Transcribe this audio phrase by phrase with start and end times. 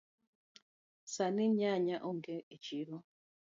[1.13, 2.95] Sani nyanya onge echiro.